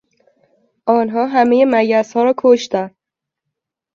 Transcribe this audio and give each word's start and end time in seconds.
آنها 0.87 1.27
همهی 1.27 1.65
مگسها 1.65 2.23
را 2.23 2.33
کشتند. 2.37 2.95